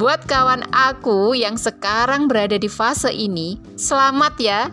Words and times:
buat 0.00 0.24
kawan 0.24 0.64
aku 0.72 1.36
yang 1.36 1.60
sekarang 1.60 2.24
berada 2.24 2.56
di 2.56 2.72
fase 2.72 3.12
ini, 3.12 3.60
selamat 3.76 4.34
ya. 4.40 4.72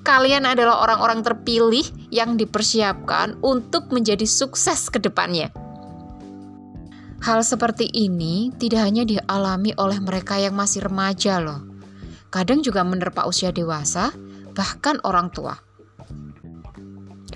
Kalian 0.00 0.48
adalah 0.48 0.80
orang-orang 0.88 1.20
terpilih 1.20 1.84
yang 2.08 2.40
dipersiapkan 2.40 3.36
untuk 3.44 3.92
menjadi 3.92 4.24
sukses 4.24 4.88
ke 4.88 4.96
depannya. 4.96 5.52
Hal 7.20 7.44
seperti 7.44 7.92
ini 7.92 8.56
tidak 8.56 8.88
hanya 8.88 9.04
dialami 9.04 9.76
oleh 9.76 10.00
mereka 10.00 10.40
yang 10.40 10.56
masih 10.56 10.88
remaja 10.88 11.44
loh. 11.44 11.60
Kadang 12.32 12.64
juga 12.64 12.88
menerpa 12.88 13.28
usia 13.28 13.52
dewasa, 13.52 14.16
bahkan 14.56 14.96
orang 15.04 15.28
tua. 15.28 15.60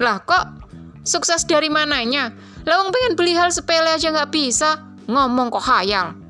Lah 0.01 0.17
kok 0.25 0.65
sukses 1.05 1.45
dari 1.45 1.69
mananya? 1.69 2.33
Lawang 2.65 2.89
pengen 2.89 3.21
beli 3.21 3.37
hal 3.37 3.53
sepele 3.53 4.01
aja 4.01 4.17
nggak 4.17 4.33
bisa, 4.33 4.81
ngomong 5.05 5.53
kok 5.53 5.69
hayal. 5.69 6.28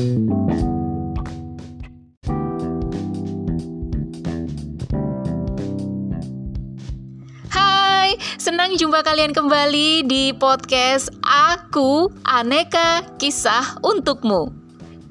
Hai, 0.00 0.08
senang 8.40 8.80
jumpa 8.80 9.04
kalian 9.04 9.36
kembali 9.36 10.08
di 10.08 10.32
podcast 10.32 11.12
Aku 11.20 12.08
Aneka 12.24 13.12
Kisah 13.20 13.76
Untukmu. 13.84 14.48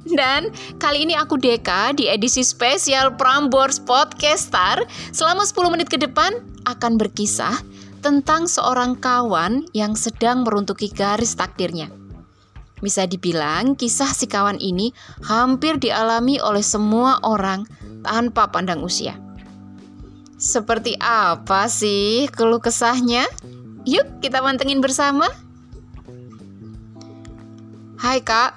Dan 0.09 0.49
kali 0.81 1.05
ini 1.05 1.13
aku 1.13 1.37
Deka 1.37 1.93
di 1.93 2.09
edisi 2.09 2.41
spesial 2.41 3.13
Prambors 3.13 3.77
Podcastar 3.77 4.89
selama 5.13 5.45
10 5.45 5.69
menit 5.69 5.93
ke 5.93 6.01
depan 6.01 6.41
akan 6.65 6.97
berkisah 6.97 7.61
tentang 8.01 8.49
seorang 8.49 8.97
kawan 8.97 9.69
yang 9.69 9.93
sedang 9.93 10.41
meruntuki 10.41 10.89
garis 10.89 11.37
takdirnya. 11.37 11.98
Bisa 12.79 13.03
dibilang 13.03 13.75
kisah 13.75 14.11
si 14.15 14.25
kawan 14.27 14.59
ini 14.59 14.95
hampir 15.23 15.79
dialami 15.79 16.39
oleh 16.39 16.63
semua 16.63 17.19
orang 17.23 17.67
tanpa 18.03 18.47
pandang 18.47 18.79
usia. 18.79 19.19
Seperti 20.39 20.95
apa 21.03 21.67
sih 21.67 22.31
keluh 22.31 22.63
kesahnya? 22.63 23.27
Yuk 23.83 24.23
kita 24.23 24.39
mantengin 24.39 24.79
bersama. 24.79 25.27
Hai 27.99 28.23
kak, 28.23 28.55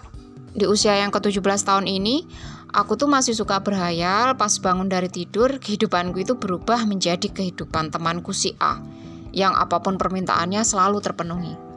di 0.54 0.70
usia 0.70 0.94
yang 0.94 1.10
ke-17 1.10 1.66
tahun 1.66 1.90
ini, 1.90 2.22
aku 2.70 2.94
tuh 2.94 3.10
masih 3.10 3.34
suka 3.34 3.58
berhayal 3.58 4.38
pas 4.38 4.54
bangun 4.62 4.86
dari 4.86 5.10
tidur, 5.10 5.58
kehidupanku 5.58 6.22
itu 6.22 6.38
berubah 6.38 6.86
menjadi 6.86 7.26
kehidupan 7.26 7.90
temanku 7.90 8.30
si 8.30 8.54
A, 8.62 8.78
yang 9.34 9.50
apa 9.58 9.82
pun 9.82 9.98
permintaannya 9.98 10.62
selalu 10.62 11.02
terpenuhi. 11.02 11.71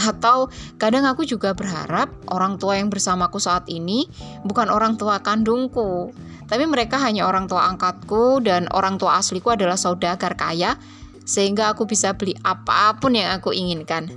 Atau 0.00 0.48
kadang 0.80 1.04
aku 1.04 1.28
juga 1.28 1.52
berharap 1.52 2.08
orang 2.32 2.56
tua 2.56 2.80
yang 2.80 2.88
bersamaku 2.88 3.36
saat 3.36 3.68
ini 3.68 4.08
bukan 4.48 4.72
orang 4.72 4.96
tua 4.96 5.20
kandungku, 5.20 6.16
tapi 6.48 6.64
mereka 6.64 6.96
hanya 6.98 7.28
orang 7.28 7.46
tua 7.46 7.68
angkatku 7.68 8.40
dan 8.40 8.64
orang 8.72 8.96
tua 8.96 9.20
asliku 9.20 9.52
adalah 9.52 9.76
saudagar 9.76 10.34
kaya 10.40 10.80
sehingga 11.28 11.70
aku 11.70 11.86
bisa 11.86 12.16
beli 12.16 12.34
apa 12.42 12.98
pun 12.98 13.14
yang 13.14 13.30
aku 13.30 13.54
inginkan. 13.54 14.10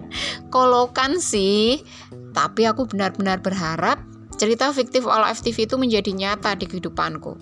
Kolokan 0.52 1.16
sih, 1.16 1.80
tapi 2.36 2.68
aku 2.68 2.84
benar-benar 2.84 3.40
berharap 3.40 4.04
cerita 4.36 4.68
fiktif 4.70 5.08
All 5.08 5.24
FTV 5.32 5.64
itu 5.64 5.76
menjadi 5.80 6.12
nyata 6.12 6.60
di 6.60 6.68
kehidupanku. 6.68 7.40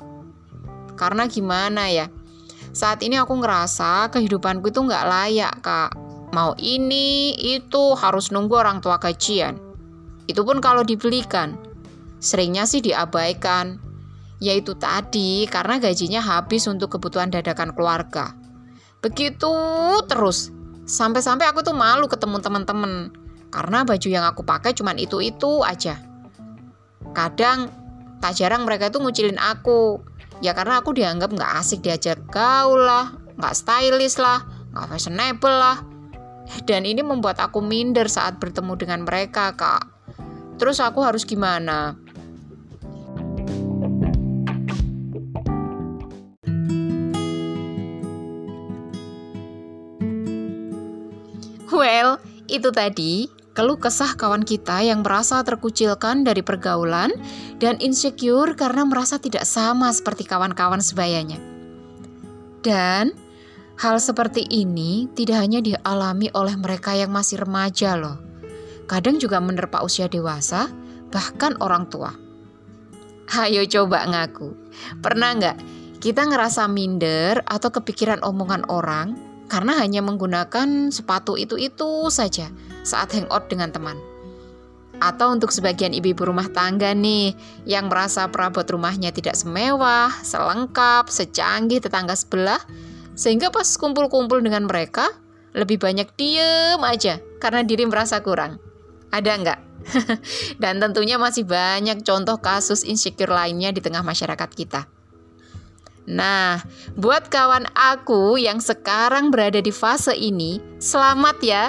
Karena 0.94 1.26
gimana 1.26 1.90
ya, 1.90 2.06
saat 2.70 3.02
ini 3.02 3.18
aku 3.18 3.34
ngerasa 3.36 4.14
kehidupanku 4.14 4.70
itu 4.70 4.80
nggak 4.80 5.04
layak 5.10 5.54
kak. 5.58 6.05
Mau 6.36 6.52
ini, 6.60 7.32
itu 7.32 7.96
harus 7.96 8.28
nunggu 8.28 8.60
orang 8.60 8.84
tua 8.84 9.00
gajian. 9.00 9.56
Itu 10.28 10.44
pun 10.44 10.60
kalau 10.60 10.84
dibelikan. 10.84 11.56
Seringnya 12.20 12.68
sih 12.68 12.84
diabaikan, 12.84 13.80
yaitu 14.36 14.76
tadi 14.76 15.48
karena 15.48 15.80
gajinya 15.80 16.20
habis 16.20 16.68
untuk 16.68 16.92
kebutuhan 16.92 17.32
dadakan 17.32 17.72
keluarga. 17.72 18.36
Begitu 19.00 19.56
terus, 20.04 20.52
sampai-sampai 20.84 21.48
aku 21.48 21.64
tuh 21.64 21.72
malu 21.72 22.04
ketemu 22.04 22.44
teman-teman 22.44 23.16
karena 23.48 23.88
baju 23.88 24.08
yang 24.12 24.28
aku 24.28 24.44
pakai 24.44 24.76
cuma 24.76 24.92
itu-itu 24.92 25.64
aja. 25.64 25.96
Kadang 27.16 27.72
tak 28.20 28.36
jarang 28.36 28.68
mereka 28.68 28.92
itu 28.92 29.00
ngucilin 29.00 29.40
aku, 29.40 30.04
ya 30.44 30.52
karena 30.52 30.84
aku 30.84 30.92
dianggap 30.92 31.32
nggak 31.32 31.52
asik 31.64 31.80
diajak 31.80 32.20
gaul 32.28 32.84
lah, 32.84 33.16
nggak 33.40 33.56
stylish 33.56 34.20
lah, 34.20 34.44
nggak 34.76 34.84
fashionable 34.92 35.56
lah. 35.56 35.95
Dan 36.66 36.86
ini 36.86 37.02
membuat 37.02 37.38
aku 37.42 37.62
minder 37.62 38.06
saat 38.10 38.38
bertemu 38.38 38.74
dengan 38.78 39.00
mereka, 39.02 39.54
kak. 39.54 39.82
Terus 40.56 40.80
aku 40.80 41.04
harus 41.04 41.28
gimana? 41.28 41.94
Well, 51.76 52.16
itu 52.48 52.72
tadi 52.72 53.28
keluh 53.52 53.76
kesah 53.76 54.16
kawan 54.16 54.44
kita 54.44 54.80
yang 54.84 55.04
merasa 55.04 55.44
terkucilkan 55.44 56.24
dari 56.24 56.40
pergaulan 56.40 57.12
dan 57.60 57.76
insecure 57.84 58.52
karena 58.56 58.84
merasa 58.84 59.20
tidak 59.20 59.44
sama 59.44 59.92
seperti 59.92 60.24
kawan-kawan 60.28 60.80
sebayanya. 60.80 61.36
Dan 62.64 63.12
hal 63.76 63.96
seperti 64.00 64.44
ini 64.48 65.08
tidak 65.12 65.44
hanya 65.44 65.60
dialami 65.60 66.32
oleh 66.32 66.56
mereka 66.56 66.96
yang 66.96 67.12
masih 67.12 67.44
remaja 67.44 67.96
loh. 67.96 68.16
Kadang 68.88 69.20
juga 69.20 69.42
menerpa 69.42 69.82
usia 69.82 70.06
dewasa, 70.06 70.70
bahkan 71.12 71.58
orang 71.60 71.90
tua. 71.90 72.14
Ayo 73.26 73.66
coba 73.66 74.06
ngaku. 74.06 74.54
Pernah 75.02 75.30
nggak 75.34 75.56
kita 75.98 76.22
ngerasa 76.30 76.70
minder 76.70 77.42
atau 77.42 77.74
kepikiran 77.74 78.22
omongan 78.22 78.62
orang 78.70 79.18
karena 79.50 79.78
hanya 79.82 79.98
menggunakan 80.02 80.94
sepatu 80.94 81.34
itu-itu 81.34 82.06
saja 82.10 82.46
saat 82.86 83.10
hangout 83.14 83.50
dengan 83.50 83.74
teman. 83.74 83.98
Atau 84.96 85.28
untuk 85.28 85.52
sebagian 85.52 85.92
ibu-ibu 85.92 86.32
rumah 86.32 86.48
tangga 86.48 86.94
nih 86.96 87.36
yang 87.68 87.92
merasa 87.92 88.30
perabot 88.32 88.64
rumahnya 88.64 89.12
tidak 89.12 89.36
semewah, 89.36 90.08
selengkap, 90.24 91.12
secanggih 91.12 91.84
tetangga 91.84 92.16
sebelah, 92.16 92.62
sehingga 93.16 93.48
pas 93.48 93.66
kumpul-kumpul 93.80 94.44
dengan 94.44 94.68
mereka 94.68 95.08
lebih 95.56 95.80
banyak 95.80 96.12
diem 96.20 96.78
aja 96.84 97.18
karena 97.40 97.64
diri 97.64 97.88
merasa 97.88 98.20
kurang. 98.20 98.60
Ada 99.08 99.32
nggak? 99.40 99.60
Dan 100.62 100.78
tentunya 100.78 101.16
masih 101.16 101.48
banyak 101.48 102.04
contoh 102.04 102.36
kasus 102.36 102.84
insecure 102.84 103.32
lainnya 103.32 103.72
di 103.72 103.80
tengah 103.80 104.04
masyarakat 104.04 104.50
kita. 104.52 104.84
Nah, 106.06 106.62
buat 106.94 107.26
kawan 107.26 107.66
aku 107.74 108.38
yang 108.38 108.62
sekarang 108.62 109.34
berada 109.34 109.58
di 109.58 109.74
fase 109.74 110.14
ini, 110.14 110.62
selamat 110.78 111.36
ya. 111.42 111.64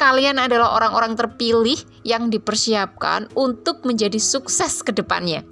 Kalian 0.00 0.40
adalah 0.40 0.80
orang-orang 0.80 1.12
terpilih 1.12 1.76
yang 2.08 2.32
dipersiapkan 2.32 3.28
untuk 3.36 3.84
menjadi 3.84 4.16
sukses 4.16 4.80
ke 4.80 4.96
depannya. 4.96 5.44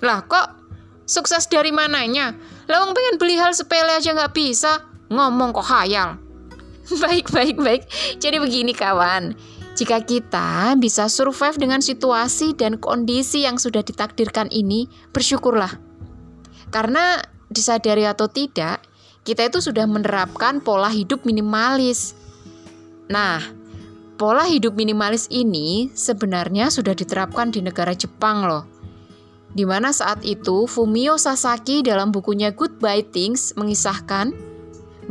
Lah 0.00 0.24
kok 0.24 0.56
sukses 1.04 1.44
dari 1.52 1.68
mananya? 1.68 2.32
Lawang 2.70 2.94
pengen 2.94 3.18
beli 3.18 3.34
hal 3.34 3.50
sepele 3.50 3.98
aja 3.98 4.14
nggak 4.14 4.30
bisa, 4.30 4.86
ngomong 5.10 5.50
kok 5.50 5.66
hayal. 5.66 6.22
baik, 7.02 7.34
baik, 7.34 7.58
baik. 7.58 7.82
Jadi 8.22 8.38
begini 8.38 8.70
kawan, 8.70 9.34
jika 9.74 9.98
kita 10.06 10.78
bisa 10.78 11.10
survive 11.10 11.58
dengan 11.58 11.82
situasi 11.82 12.54
dan 12.54 12.78
kondisi 12.78 13.42
yang 13.42 13.58
sudah 13.58 13.82
ditakdirkan 13.82 14.46
ini, 14.54 14.86
bersyukurlah 15.10 15.90
karena 16.70 17.18
disadari 17.50 18.06
atau 18.06 18.30
tidak, 18.30 18.86
kita 19.26 19.50
itu 19.50 19.58
sudah 19.58 19.84
menerapkan 19.90 20.62
pola 20.62 20.88
hidup 20.88 21.26
minimalis. 21.26 22.14
Nah, 23.10 23.42
pola 24.14 24.46
hidup 24.46 24.78
minimalis 24.78 25.26
ini 25.34 25.90
sebenarnya 25.90 26.70
sudah 26.70 26.94
diterapkan 26.94 27.50
di 27.50 27.60
negara 27.60 27.90
Jepang 27.92 28.46
loh. 28.46 28.64
Di 29.50 29.66
mana 29.66 29.90
saat 29.90 30.22
itu 30.22 30.70
Fumio 30.70 31.18
Sasaki 31.18 31.82
dalam 31.82 32.14
bukunya 32.14 32.54
Goodbye 32.54 33.02
Things 33.02 33.50
mengisahkan 33.58 34.50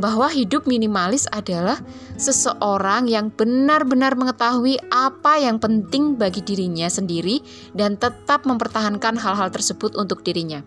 bahwa 0.00 0.32
hidup 0.32 0.64
minimalis 0.64 1.28
adalah 1.28 1.76
seseorang 2.16 3.04
yang 3.04 3.28
benar-benar 3.28 4.16
mengetahui 4.16 4.80
apa 4.88 5.36
yang 5.36 5.60
penting 5.60 6.16
bagi 6.16 6.40
dirinya 6.40 6.88
sendiri 6.88 7.44
dan 7.76 8.00
tetap 8.00 8.48
mempertahankan 8.48 9.20
hal-hal 9.20 9.52
tersebut 9.52 9.92
untuk 10.00 10.24
dirinya. 10.24 10.64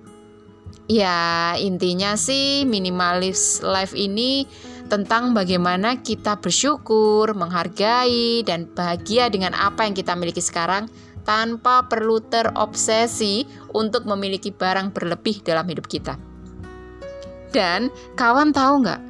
Ya, 0.85 1.55
intinya 1.57 2.13
sih 2.13 2.69
minimalis 2.69 3.65
life 3.65 3.97
ini 3.97 4.45
tentang 4.91 5.33
bagaimana 5.33 6.03
kita 6.05 6.37
bersyukur, 6.37 7.33
menghargai, 7.33 8.45
dan 8.45 8.69
bahagia 8.69 9.31
dengan 9.33 9.57
apa 9.57 9.87
yang 9.87 9.95
kita 9.97 10.13
miliki 10.13 10.43
sekarang 10.43 10.91
tanpa 11.23 11.87
perlu 11.87 12.19
terobsesi 12.23 13.47
untuk 13.71 14.03
memiliki 14.07 14.51
barang 14.51 14.91
berlebih 14.91 15.43
dalam 15.43 15.67
hidup 15.67 15.87
kita. 15.87 16.19
Dan 17.53 17.93
kawan 18.17 18.51
tahu 18.51 18.83
nggak? 18.83 19.01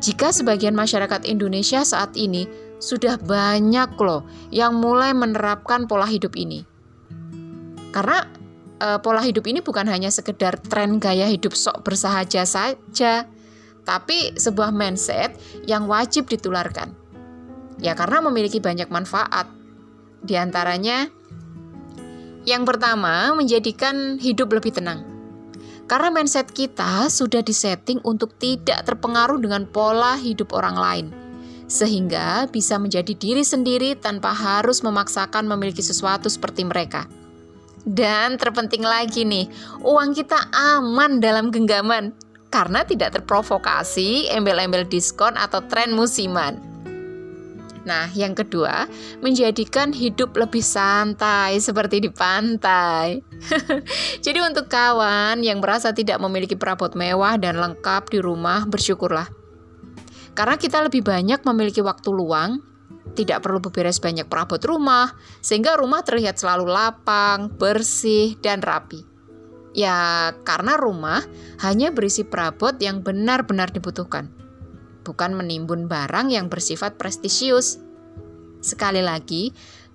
Jika 0.00 0.32
sebagian 0.32 0.72
masyarakat 0.72 1.28
Indonesia 1.28 1.84
saat 1.84 2.16
ini 2.16 2.48
sudah 2.80 3.20
banyak 3.20 4.00
loh 4.00 4.24
yang 4.48 4.80
mulai 4.80 5.12
menerapkan 5.12 5.84
pola 5.84 6.08
hidup 6.08 6.32
ini. 6.36 6.64
Karena 7.92 8.24
e, 8.80 8.96
pola 9.04 9.20
hidup 9.20 9.44
ini 9.44 9.60
bukan 9.60 9.84
hanya 9.92 10.08
sekedar 10.08 10.56
tren 10.56 10.96
gaya 10.96 11.28
hidup 11.28 11.52
sok 11.52 11.84
bersahaja 11.84 12.48
saja, 12.48 13.28
tapi 13.84 14.32
sebuah 14.40 14.72
mindset 14.72 15.36
yang 15.68 15.84
wajib 15.84 16.28
ditularkan. 16.32 16.96
Ya 17.80 17.92
karena 17.92 18.24
memiliki 18.24 18.60
banyak 18.60 18.88
manfaat. 18.88 19.48
Di 20.20 20.36
antaranya 20.36 21.08
yang 22.48 22.64
pertama, 22.64 23.32
menjadikan 23.36 24.16
hidup 24.16 24.52
lebih 24.52 24.72
tenang. 24.76 25.04
Karena 25.90 26.08
mindset 26.14 26.54
kita 26.54 27.10
sudah 27.10 27.42
disetting 27.42 27.98
untuk 28.06 28.38
tidak 28.38 28.86
terpengaruh 28.86 29.42
dengan 29.42 29.66
pola 29.66 30.14
hidup 30.14 30.54
orang 30.54 30.78
lain 30.78 31.06
sehingga 31.70 32.50
bisa 32.50 32.82
menjadi 32.82 33.14
diri 33.14 33.46
sendiri 33.46 33.94
tanpa 33.94 34.34
harus 34.34 34.82
memaksakan 34.82 35.46
memiliki 35.46 35.80
sesuatu 35.80 36.26
seperti 36.26 36.66
mereka. 36.66 37.06
Dan 37.86 38.36
terpenting 38.36 38.82
lagi 38.82 39.22
nih, 39.22 39.46
uang 39.86 40.12
kita 40.12 40.50
aman 40.50 41.22
dalam 41.22 41.48
genggaman 41.54 42.12
karena 42.50 42.82
tidak 42.82 43.16
terprovokasi 43.16 44.28
embel-embel 44.34 44.84
diskon 44.84 45.38
atau 45.38 45.62
tren 45.70 45.94
musiman. 45.94 46.69
Nah, 47.80 48.12
yang 48.12 48.36
kedua, 48.36 48.84
menjadikan 49.24 49.92
hidup 49.96 50.36
lebih 50.36 50.60
santai 50.60 51.56
seperti 51.58 52.04
di 52.04 52.10
pantai. 52.12 53.24
Jadi 54.24 54.38
untuk 54.44 54.68
kawan 54.68 55.40
yang 55.40 55.64
merasa 55.64 55.96
tidak 55.96 56.20
memiliki 56.20 56.60
perabot 56.60 56.92
mewah 56.92 57.40
dan 57.40 57.56
lengkap 57.56 58.12
di 58.12 58.20
rumah, 58.20 58.68
bersyukurlah 58.68 59.40
karena 60.34 60.56
kita 60.56 60.80
lebih 60.86 61.02
banyak 61.02 61.42
memiliki 61.42 61.82
waktu 61.82 62.08
luang, 62.14 62.62
tidak 63.18 63.42
perlu 63.42 63.58
beberes 63.58 63.98
banyak 63.98 64.30
perabot 64.30 64.56
rumah, 64.62 65.12
sehingga 65.42 65.74
rumah 65.74 66.06
terlihat 66.06 66.38
selalu 66.38 66.70
lapang, 66.70 67.50
bersih, 67.58 68.38
dan 68.38 68.62
rapi. 68.62 69.02
Ya, 69.70 70.32
karena 70.42 70.74
rumah 70.74 71.22
hanya 71.62 71.94
berisi 71.94 72.26
perabot 72.26 72.74
yang 72.82 73.06
benar-benar 73.06 73.70
dibutuhkan, 73.70 74.30
bukan 75.02 75.36
menimbun 75.36 75.88
barang 75.88 76.32
yang 76.32 76.52
bersifat 76.52 76.96
prestisius. 77.00 77.80
Sekali 78.60 79.00
lagi, 79.00 79.52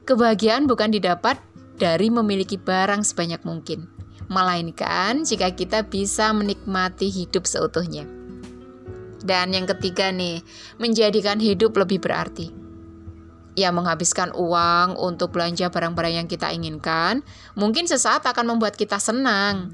kebahagiaan 0.10 0.66
bukan 0.66 0.90
didapat 0.90 1.38
dari 1.78 2.10
memiliki 2.10 2.56
barang 2.58 3.04
sebanyak 3.04 3.44
mungkin, 3.44 3.86
melainkan 4.32 5.28
jika 5.28 5.52
kita 5.54 5.86
bisa 5.86 6.32
menikmati 6.32 7.12
hidup 7.12 7.46
seutuhnya. 7.46 8.08
Dan 9.26 9.58
yang 9.58 9.66
ketiga 9.66 10.14
nih, 10.14 10.46
menjadikan 10.78 11.42
hidup 11.42 11.74
lebih 11.78 11.98
berarti. 11.98 12.54
Ya, 13.58 13.72
menghabiskan 13.72 14.36
uang 14.36 15.00
untuk 15.00 15.34
belanja 15.34 15.72
barang-barang 15.72 16.14
yang 16.22 16.28
kita 16.30 16.52
inginkan, 16.54 17.26
mungkin 17.58 17.90
sesaat 17.90 18.28
akan 18.28 18.54
membuat 18.54 18.78
kita 18.78 19.02
senang. 19.02 19.72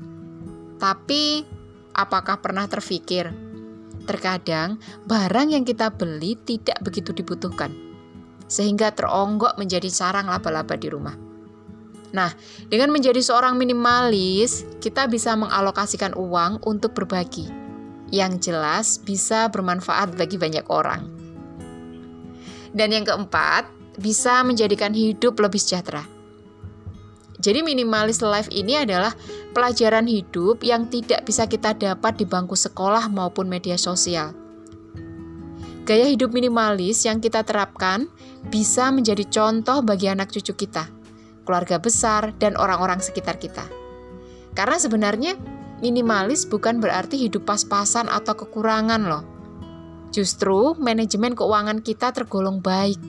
Tapi, 0.77 1.43
apakah 1.91 2.39
pernah 2.39 2.69
terfikir? 2.69 3.50
Terkadang, 4.09 4.81
barang 5.05 5.53
yang 5.53 5.63
kita 5.65 5.93
beli 5.93 6.33
tidak 6.41 6.81
begitu 6.81 7.13
dibutuhkan, 7.13 7.69
sehingga 8.49 8.89
teronggok 8.91 9.55
menjadi 9.61 9.87
sarang 9.87 10.25
laba-laba 10.25 10.73
di 10.73 10.89
rumah. 10.89 11.15
Nah, 12.11 12.33
dengan 12.67 12.91
menjadi 12.91 13.23
seorang 13.23 13.55
minimalis, 13.55 14.67
kita 14.83 15.07
bisa 15.07 15.31
mengalokasikan 15.39 16.11
uang 16.17 16.59
untuk 16.67 16.91
berbagi 16.91 17.47
yang 18.11 18.43
jelas 18.43 18.99
bisa 18.99 19.47
bermanfaat 19.47 20.19
bagi 20.19 20.35
banyak 20.35 20.67
orang. 20.67 21.07
Dan 22.75 22.91
yang 22.91 23.07
keempat, 23.07 23.67
bisa 23.95 24.43
menjadikan 24.43 24.91
hidup 24.91 25.39
lebih 25.39 25.59
sejahtera. 25.59 26.03
Jadi 27.41 27.65
minimalis 27.65 28.21
life 28.21 28.47
ini 28.53 28.77
adalah 28.77 29.17
pelajaran 29.57 30.05
hidup 30.05 30.61
yang 30.61 30.85
tidak 30.93 31.25
bisa 31.25 31.49
kita 31.49 31.73
dapat 31.73 32.21
di 32.21 32.25
bangku 32.29 32.53
sekolah 32.53 33.09
maupun 33.09 33.49
media 33.49 33.81
sosial. 33.81 34.37
Gaya 35.81 36.05
hidup 36.05 36.29
minimalis 36.31 37.01
yang 37.09 37.17
kita 37.17 37.41
terapkan 37.41 38.05
bisa 38.53 38.93
menjadi 38.93 39.25
contoh 39.25 39.81
bagi 39.81 40.05
anak 40.05 40.29
cucu 40.29 40.53
kita, 40.53 40.85
keluarga 41.41 41.81
besar, 41.81 42.37
dan 42.37 42.53
orang-orang 42.53 43.01
sekitar 43.01 43.41
kita. 43.41 43.65
Karena 44.53 44.77
sebenarnya 44.77 45.33
Minimalis 45.81 46.45
bukan 46.45 46.77
berarti 46.77 47.17
hidup 47.17 47.49
pas-pasan 47.49 48.05
atau 48.05 48.37
kekurangan 48.37 49.01
loh. 49.01 49.25
Justru 50.13 50.77
manajemen 50.77 51.33
keuangan 51.33 51.81
kita 51.81 52.13
tergolong 52.13 52.61
baik. 52.61 53.01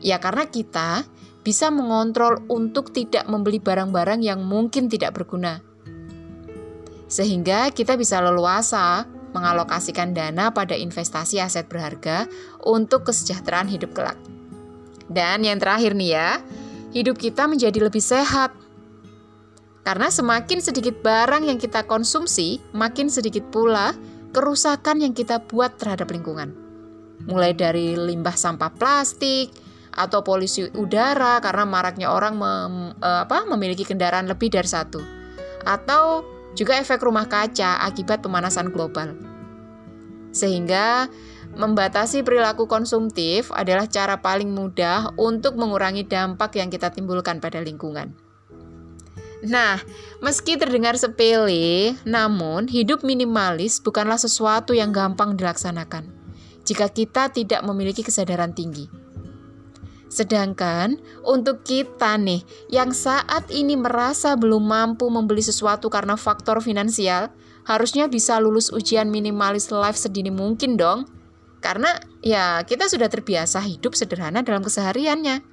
Ya 0.00 0.16
karena 0.16 0.48
kita 0.48 1.04
bisa 1.46 1.70
mengontrol 1.70 2.42
untuk 2.50 2.90
tidak 2.90 3.30
membeli 3.30 3.62
barang-barang 3.62 4.18
yang 4.18 4.42
mungkin 4.42 4.90
tidak 4.90 5.14
berguna. 5.14 5.62
Sehingga 7.06 7.70
kita 7.70 7.94
bisa 7.94 8.18
leluasa 8.18 9.06
mengalokasikan 9.30 10.10
dana 10.10 10.50
pada 10.50 10.74
investasi 10.74 11.38
aset 11.38 11.70
berharga 11.70 12.26
untuk 12.66 13.06
kesejahteraan 13.06 13.70
hidup 13.70 13.94
kelak. 13.94 14.18
Dan 15.06 15.46
yang 15.46 15.62
terakhir 15.62 15.94
nih 15.94 16.18
ya, 16.18 16.42
hidup 16.90 17.14
kita 17.14 17.46
menjadi 17.46 17.78
lebih 17.78 18.02
sehat 18.02 18.50
karena 19.86 20.10
semakin 20.10 20.58
sedikit 20.58 20.98
barang 20.98 21.46
yang 21.46 21.62
kita 21.62 21.86
konsumsi, 21.86 22.58
makin 22.74 23.06
sedikit 23.06 23.46
pula 23.54 23.94
kerusakan 24.34 24.98
yang 24.98 25.14
kita 25.14 25.38
buat 25.46 25.78
terhadap 25.78 26.10
lingkungan. 26.10 26.50
Mulai 27.30 27.54
dari 27.54 27.94
limbah 27.94 28.34
sampah 28.34 28.74
plastik 28.74 29.65
atau 29.96 30.20
polusi 30.20 30.68
udara 30.76 31.40
karena 31.40 31.64
maraknya 31.64 32.12
orang 32.12 32.36
mem, 32.36 32.74
eh, 33.00 33.20
apa, 33.24 33.48
memiliki 33.48 33.82
kendaraan 33.82 34.28
lebih 34.28 34.52
dari 34.52 34.68
satu. 34.68 35.00
Atau 35.64 36.22
juga 36.52 36.76
efek 36.76 37.00
rumah 37.00 37.26
kaca 37.26 37.80
akibat 37.88 38.20
pemanasan 38.20 38.68
global. 38.70 39.16
Sehingga 40.36 41.08
membatasi 41.56 42.20
perilaku 42.20 42.68
konsumtif 42.68 43.48
adalah 43.48 43.88
cara 43.88 44.20
paling 44.20 44.52
mudah 44.52 45.16
untuk 45.16 45.56
mengurangi 45.56 46.04
dampak 46.04 46.60
yang 46.60 46.68
kita 46.68 46.92
timbulkan 46.92 47.40
pada 47.40 47.64
lingkungan. 47.64 48.12
Nah, 49.44 49.80
meski 50.20 50.56
terdengar 50.56 50.96
sepele, 50.96 51.96
namun 52.08 52.68
hidup 52.68 53.04
minimalis 53.04 53.80
bukanlah 53.80 54.16
sesuatu 54.16 54.72
yang 54.72 54.92
gampang 54.92 55.36
dilaksanakan 55.36 56.08
jika 56.66 56.90
kita 56.90 57.30
tidak 57.30 57.62
memiliki 57.62 58.02
kesadaran 58.02 58.50
tinggi. 58.50 59.05
Sedangkan 60.16 60.96
untuk 61.28 61.60
kita 61.60 62.16
nih 62.16 62.40
yang 62.72 62.96
saat 62.96 63.52
ini 63.52 63.76
merasa 63.76 64.32
belum 64.32 64.64
mampu 64.64 65.12
membeli 65.12 65.44
sesuatu 65.44 65.92
karena 65.92 66.16
faktor 66.16 66.64
finansial, 66.64 67.28
harusnya 67.68 68.08
bisa 68.08 68.40
lulus 68.40 68.72
ujian 68.72 69.12
minimalis 69.12 69.68
life 69.68 70.00
sedini 70.00 70.32
mungkin 70.32 70.80
dong. 70.80 71.04
Karena 71.60 72.00
ya 72.24 72.64
kita 72.64 72.88
sudah 72.88 73.12
terbiasa 73.12 73.60
hidup 73.60 73.92
sederhana 73.92 74.40
dalam 74.40 74.64
kesehariannya. 74.64 75.44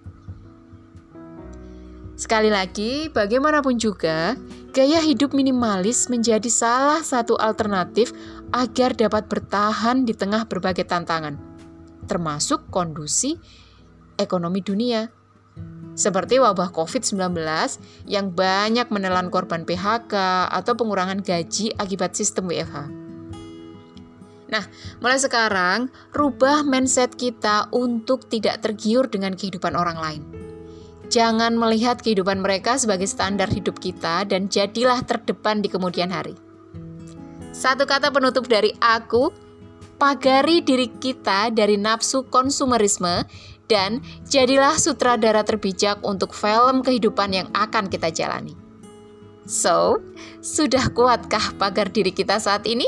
Sekali 2.15 2.47
lagi, 2.47 3.11
bagaimanapun 3.11 3.75
juga, 3.75 4.39
gaya 4.71 5.03
hidup 5.03 5.35
minimalis 5.35 6.07
menjadi 6.07 6.47
salah 6.47 7.03
satu 7.03 7.35
alternatif 7.35 8.15
agar 8.55 8.95
dapat 8.95 9.27
bertahan 9.27 10.07
di 10.07 10.15
tengah 10.15 10.47
berbagai 10.47 10.87
tantangan, 10.87 11.35
termasuk 12.07 12.69
kondisi 12.71 13.35
ekonomi 14.19 14.61
dunia. 14.63 15.09
Seperti 15.93 16.41
wabah 16.41 16.73
COVID-19 16.73 17.37
yang 18.09 18.33
banyak 18.33 18.89
menelan 18.89 19.29
korban 19.29 19.61
PHK 19.61 20.13
atau 20.49 20.73
pengurangan 20.73 21.21
gaji 21.21 21.69
akibat 21.77 22.17
sistem 22.17 22.49
WFH. 22.49 22.89
Nah, 24.49 24.65
mulai 25.01 25.21
sekarang, 25.21 25.93
rubah 26.13 26.65
mindset 26.65 27.13
kita 27.13 27.69
untuk 27.73 28.25
tidak 28.29 28.65
tergiur 28.65 29.05
dengan 29.09 29.37
kehidupan 29.37 29.73
orang 29.77 29.97
lain 30.01 30.23
Jangan 31.13 31.53
melihat 31.53 32.01
kehidupan 32.01 32.41
mereka 32.41 32.73
sebagai 32.81 33.05
standar 33.05 33.45
hidup 33.45 33.77
kita 33.77 34.25
dan 34.25 34.49
jadilah 34.49 34.97
terdepan 35.05 35.61
di 35.61 35.69
kemudian 35.69 36.09
hari. 36.09 36.33
Satu 37.53 37.85
kata 37.85 38.09
penutup 38.09 38.49
dari 38.49 38.73
aku, 38.81 39.29
pagari 40.01 40.65
diri 40.65 40.89
kita 40.89 41.53
dari 41.53 41.77
nafsu 41.77 42.25
konsumerisme 42.25 43.29
dan 43.73 44.05
jadilah 44.29 44.77
sutradara 44.77 45.41
terbijak 45.41 45.97
untuk 46.05 46.37
film 46.37 46.85
kehidupan 46.85 47.33
yang 47.33 47.49
akan 47.57 47.89
kita 47.89 48.13
jalani. 48.13 48.53
So, 49.49 49.97
sudah 50.45 50.93
kuatkah 50.93 51.57
pagar 51.57 51.89
diri 51.89 52.13
kita 52.13 52.37
saat 52.37 52.69
ini? 52.69 52.85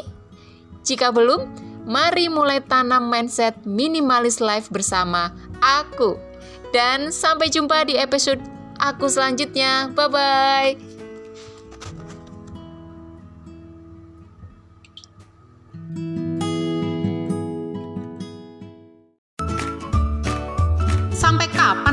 Jika 0.85 1.09
belum, 1.09 1.49
mari 1.89 2.29
mulai 2.29 2.61
tanam 2.61 3.09
mindset 3.09 3.57
minimalis 3.65 4.37
life 4.37 4.69
bersama 4.69 5.33
aku, 5.59 6.21
dan 6.69 7.09
sampai 7.09 7.49
jumpa 7.49 7.89
di 7.89 7.97
episode 7.97 8.39
aku 8.77 9.09
selanjutnya. 9.09 9.89
Bye 9.97 10.07
bye. 10.13 10.94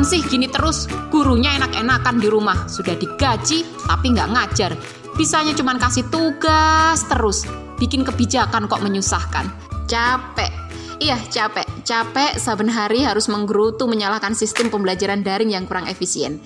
Kapan 0.02 0.18
sih 0.18 0.26
gini 0.26 0.50
terus? 0.50 0.90
Gurunya 1.14 1.54
enak-enakan 1.62 2.18
di 2.18 2.26
rumah, 2.26 2.66
sudah 2.66 2.98
digaji 2.98 3.62
tapi 3.86 4.10
nggak 4.10 4.34
ngajar. 4.34 4.74
Bisanya 5.14 5.54
cuma 5.54 5.78
kasih 5.78 6.02
tugas 6.10 7.06
terus, 7.06 7.46
bikin 7.78 8.02
kebijakan 8.02 8.66
kok 8.66 8.82
menyusahkan. 8.82 9.46
Capek. 9.86 10.50
Iya, 10.98 11.22
capek. 11.30 11.86
Capek 11.86 12.34
saben 12.34 12.66
hari 12.66 13.06
harus 13.06 13.30
menggerutu 13.30 13.86
menyalahkan 13.86 14.34
sistem 14.34 14.74
pembelajaran 14.74 15.22
daring 15.22 15.54
yang 15.54 15.70
kurang 15.70 15.86
efisien. 15.86 16.42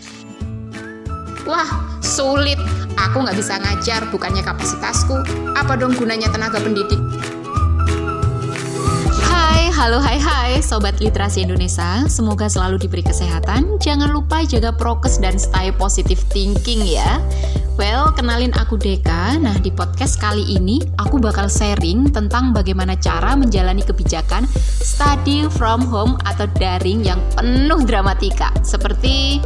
Wah, 1.48 1.96
sulit. 2.04 2.60
Aku 3.08 3.24
nggak 3.24 3.40
bisa 3.40 3.56
ngajar, 3.56 4.04
bukannya 4.12 4.44
kapasitasku. 4.44 5.24
Apa 5.56 5.80
dong 5.80 5.96
gunanya 5.96 6.28
tenaga 6.28 6.60
pendidik? 6.60 7.00
Halo 9.76 10.00
hai 10.00 10.16
hai 10.18 10.58
Sobat 10.64 10.98
Literasi 11.04 11.44
Indonesia. 11.44 12.02
Semoga 12.10 12.48
selalu 12.48 12.80
diberi 12.80 13.06
kesehatan. 13.06 13.78
Jangan 13.78 14.08
lupa 14.10 14.40
jaga 14.42 14.74
prokes 14.74 15.20
dan 15.20 15.38
stay 15.38 15.68
positive 15.70 16.18
thinking 16.34 16.82
ya. 16.82 17.22
Well, 17.76 18.10
kenalin 18.16 18.56
aku 18.56 18.80
Deka. 18.80 19.36
Nah, 19.36 19.52
di 19.60 19.68
podcast 19.68 20.16
kali 20.16 20.48
ini 20.48 20.80
Aku 20.96 21.20
bakal 21.20 21.52
sharing 21.52 22.08
tentang 22.08 22.56
bagaimana 22.56 22.96
cara 22.96 23.36
menjalani 23.36 23.84
kebijakan 23.84 24.48
Study 24.80 25.44
from 25.52 25.84
home 25.84 26.16
atau 26.24 26.48
daring 26.56 27.04
yang 27.04 27.20
penuh 27.36 27.84
dramatika. 27.84 28.50
Seperti 28.64 29.38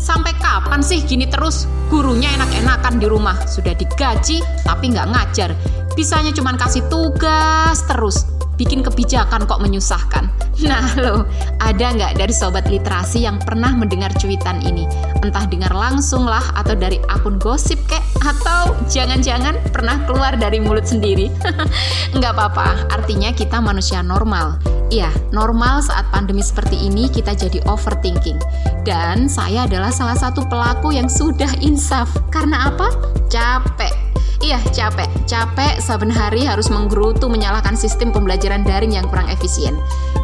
Sampai 0.00 0.34
kapan 0.42 0.82
sih 0.82 1.04
gini 1.04 1.30
terus? 1.30 1.70
Gurunya 1.92 2.32
enak-enakan 2.34 2.98
di 2.98 3.06
rumah. 3.06 3.36
Sudah 3.46 3.78
digaji 3.78 4.42
tapi 4.66 4.90
nggak 4.90 5.08
ngajar. 5.12 5.50
Bisanya 5.94 6.34
cuma 6.34 6.56
kasih 6.58 6.84
tugas 6.90 7.80
terus 7.86 8.35
bikin 8.56 8.80
kebijakan 8.82 9.44
kok 9.44 9.60
menyusahkan. 9.62 10.28
Nah 10.56 10.88
lo, 10.96 11.28
ada 11.60 11.92
nggak 11.92 12.16
dari 12.16 12.32
sobat 12.32 12.64
literasi 12.72 13.28
yang 13.28 13.36
pernah 13.36 13.76
mendengar 13.76 14.08
cuitan 14.16 14.56
ini? 14.64 14.88
Entah 15.20 15.44
dengar 15.44 15.68
langsung 15.76 16.24
lah 16.24 16.40
atau 16.56 16.72
dari 16.72 16.96
akun 17.12 17.36
gosip 17.36 17.76
kek 17.84 18.00
atau 18.24 18.72
jangan-jangan 18.88 19.52
pernah 19.68 20.00
keluar 20.08 20.32
dari 20.40 20.56
mulut 20.56 20.88
sendiri. 20.88 21.28
Nggak 22.16 22.32
apa-apa, 22.40 22.88
artinya 22.88 23.36
kita 23.36 23.60
manusia 23.60 24.00
normal. 24.00 24.56
Iya, 24.88 25.12
normal 25.28 25.84
saat 25.84 26.08
pandemi 26.08 26.40
seperti 26.40 26.88
ini 26.88 27.12
kita 27.12 27.36
jadi 27.36 27.60
overthinking. 27.68 28.40
Dan 28.88 29.28
saya 29.28 29.68
adalah 29.68 29.92
salah 29.92 30.16
satu 30.16 30.40
pelaku 30.48 30.96
yang 30.96 31.12
sudah 31.12 31.52
insaf. 31.60 32.08
Karena 32.32 32.72
apa? 32.72 32.88
Capek 33.28 34.05
Iya, 34.44 34.60
capek. 34.68 35.08
Capek 35.24 35.80
saben 35.80 36.12
hari 36.12 36.44
harus 36.44 36.68
menggerutu 36.68 37.24
menyalahkan 37.32 37.72
sistem 37.72 38.12
pembelajaran 38.12 38.68
daring 38.68 38.92
yang 38.92 39.08
kurang 39.08 39.32
efisien. 39.32 39.72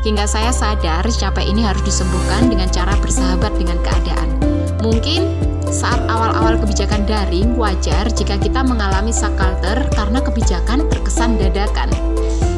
Hingga 0.05 0.29
saya 0.29 0.53
sadar 0.53 1.07
capek 1.09 1.49
ini 1.49 1.65
harus 1.65 1.81
disembuhkan 1.87 2.53
dengan 2.53 2.69
cara 2.69 2.93
bersahabat 3.01 3.57
dengan 3.57 3.81
keadaan. 3.81 4.29
Mungkin 4.85 5.25
saat 5.73 6.05
awal-awal 6.13 6.61
kebijakan 6.61 7.09
daring, 7.09 7.57
wajar 7.57 8.05
jika 8.13 8.37
kita 8.37 8.61
mengalami 8.61 9.15
sakalter 9.15 9.89
karena 9.97 10.21
kebijakan 10.21 10.85
terkesan 10.93 11.41
dadakan. 11.41 11.89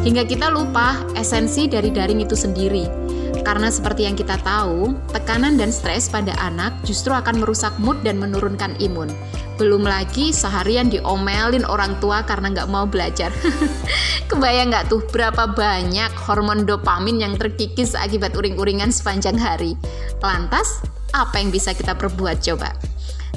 Hingga 0.02 0.26
kita 0.26 0.50
lupa 0.50 1.00
esensi 1.14 1.70
dari 1.70 1.94
daring 1.94 2.20
itu 2.20 2.34
sendiri 2.34 3.04
karena 3.44 3.68
seperti 3.68 4.08
yang 4.08 4.16
kita 4.16 4.40
tahu, 4.40 4.96
tekanan 5.12 5.61
dan 5.61 5.68
stres 5.68 6.08
pada 6.08 6.32
anak 6.40 6.73
justru 6.88 7.12
akan 7.12 7.44
merusak 7.44 7.76
mood 7.76 8.00
dan 8.00 8.16
menurunkan 8.16 8.73
imun. 8.80 9.12
Belum 9.54 9.87
lagi 9.87 10.34
seharian 10.34 10.90
diomelin 10.90 11.62
orang 11.62 11.94
tua 12.02 12.26
karena 12.26 12.50
nggak 12.50 12.70
mau 12.70 12.90
belajar. 12.90 13.30
Kebayang 14.30 14.75
nggak 14.75 14.90
tuh 14.90 15.02
berapa 15.14 15.54
banyak 15.54 16.11
hormon 16.26 16.66
dopamin 16.66 17.23
yang 17.23 17.34
terkikis 17.38 17.94
akibat 17.94 18.34
uring-uringan 18.34 18.90
sepanjang 18.90 19.38
hari? 19.38 19.78
Lantas, 20.18 20.82
apa 21.14 21.38
yang 21.38 21.54
bisa 21.54 21.70
kita 21.70 21.94
perbuat 21.94 22.42
coba? 22.42 22.75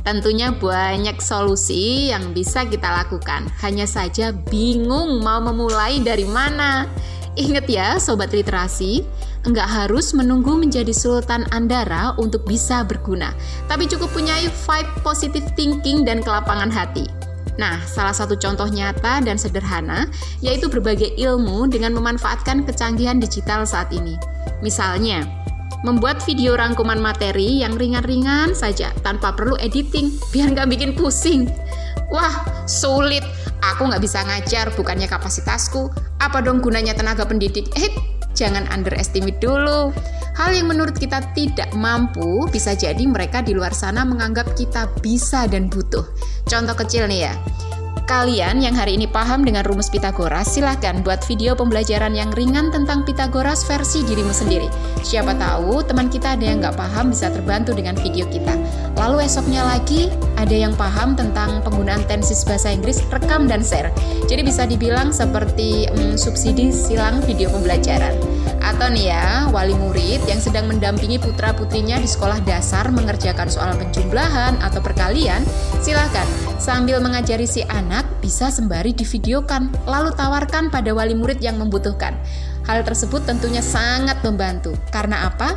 Tentunya 0.02 0.56
banyak 0.56 1.20
solusi 1.20 2.10
yang 2.16 2.32
bisa 2.32 2.64
kita 2.64 2.88
lakukan. 3.04 3.46
Hanya 3.60 3.84
saja 3.84 4.32
bingung 4.32 5.20
mau 5.20 5.44
memulai 5.44 6.00
dari 6.00 6.24
mana. 6.24 6.88
Ingat 7.38 7.70
ya, 7.70 8.02
sobat 8.02 8.34
literasi, 8.34 9.06
Enggak 9.48 9.72
harus 9.72 10.12
menunggu 10.12 10.60
menjadi 10.60 10.92
sultan 10.92 11.48
Andara 11.56 12.12
untuk 12.20 12.44
bisa 12.44 12.84
berguna, 12.84 13.32
tapi 13.72 13.88
cukup 13.88 14.12
punya 14.12 14.36
vibe 14.44 14.92
positive 15.00 15.48
thinking 15.56 16.04
dan 16.04 16.20
kelapangan 16.20 16.68
hati. 16.68 17.08
Nah, 17.56 17.80
salah 17.88 18.12
satu 18.12 18.36
contoh 18.36 18.68
nyata 18.68 19.24
dan 19.24 19.40
sederhana 19.40 20.12
yaitu 20.44 20.68
berbagai 20.68 21.16
ilmu 21.16 21.66
dengan 21.72 21.96
memanfaatkan 21.96 22.68
kecanggihan 22.68 23.24
digital 23.24 23.64
saat 23.64 23.88
ini. 23.96 24.20
Misalnya, 24.60 25.24
membuat 25.82 26.20
video 26.28 26.60
rangkuman 26.60 27.00
materi 27.00 27.64
yang 27.64 27.80
ringan-ringan 27.80 28.52
saja 28.52 28.92
tanpa 29.00 29.32
perlu 29.32 29.56
editing 29.64 30.12
biar 30.36 30.54
nggak 30.54 30.70
bikin 30.70 30.92
pusing. 30.92 31.48
Wah, 32.14 32.66
sulit. 32.70 33.24
Aku 33.76 33.90
nggak 33.90 34.04
bisa 34.04 34.24
ngajar, 34.24 34.72
bukannya 34.78 35.10
kapasitasku. 35.10 35.90
Apa 36.22 36.40
dong 36.46 36.62
gunanya 36.62 36.94
tenaga 36.94 37.26
pendidik? 37.26 37.74
Eh, 37.76 37.92
jangan 38.38 38.70
underestimate 38.70 39.42
dulu. 39.42 39.92
Hal 40.38 40.54
yang 40.54 40.70
menurut 40.70 40.94
kita 40.94 41.34
tidak 41.34 41.74
mampu, 41.74 42.46
bisa 42.54 42.78
jadi 42.78 43.02
mereka 43.10 43.42
di 43.42 43.58
luar 43.58 43.74
sana 43.74 44.06
menganggap 44.06 44.54
kita 44.54 44.86
bisa 45.02 45.50
dan 45.50 45.66
butuh. 45.66 46.06
Contoh 46.46 46.78
kecil 46.78 47.10
nih 47.10 47.26
ya, 47.26 47.34
Kalian 48.08 48.64
yang 48.64 48.72
hari 48.72 48.96
ini 48.96 49.04
paham 49.04 49.44
dengan 49.44 49.68
rumus 49.68 49.92
Pitagoras, 49.92 50.56
silahkan 50.56 51.04
buat 51.04 51.28
video 51.28 51.60
pembelajaran 51.60 52.16
yang 52.16 52.32
ringan 52.32 52.72
tentang 52.72 53.04
Pitagoras 53.04 53.68
versi 53.68 54.00
dirimu 54.00 54.32
sendiri. 54.32 54.72
Siapa 55.04 55.36
tahu 55.36 55.84
teman 55.84 56.08
kita 56.08 56.40
ada 56.40 56.46
yang 56.48 56.64
nggak 56.64 56.80
paham 56.80 57.12
bisa 57.12 57.28
terbantu 57.28 57.76
dengan 57.76 58.00
video 58.00 58.24
kita. 58.32 58.56
Lalu 58.96 59.28
esoknya 59.28 59.68
lagi, 59.68 60.08
ada 60.40 60.56
yang 60.56 60.72
paham 60.80 61.20
tentang 61.20 61.60
penggunaan 61.68 62.08
tensis 62.08 62.48
bahasa 62.48 62.72
Inggris, 62.72 63.04
rekam 63.12 63.44
dan 63.44 63.60
share. 63.60 63.92
Jadi 64.32 64.40
bisa 64.40 64.64
dibilang 64.64 65.12
seperti 65.12 65.92
hmm, 65.92 66.16
subsidi 66.16 66.72
silang 66.72 67.20
video 67.28 67.52
pembelajaran. 67.52 68.16
Atau 68.60 68.92
nih 68.92 69.12
ya, 69.14 69.50
wali 69.50 69.74
murid 69.76 70.24
yang 70.28 70.38
sedang 70.38 70.68
mendampingi 70.68 71.18
putra-putrinya 71.18 71.98
di 71.98 72.10
sekolah 72.10 72.44
dasar 72.44 72.92
mengerjakan 72.94 73.48
soal 73.48 73.74
penjumlahan 73.80 74.60
atau 74.60 74.80
perkalian, 74.84 75.42
silahkan 75.80 76.26
sambil 76.58 77.00
mengajari 77.00 77.48
si 77.48 77.64
anak 77.68 78.04
bisa 78.20 78.52
sembari 78.52 78.92
divideokan, 78.92 79.72
lalu 79.88 80.12
tawarkan 80.14 80.68
pada 80.68 80.92
wali 80.92 81.16
murid 81.16 81.40
yang 81.40 81.56
membutuhkan. 81.58 82.14
Hal 82.68 82.84
tersebut 82.84 83.24
tentunya 83.24 83.64
sangat 83.64 84.20
membantu. 84.28 84.76
Karena 84.92 85.32
apa? 85.32 85.56